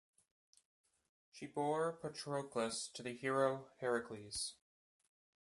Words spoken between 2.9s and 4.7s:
to the hero Heracles.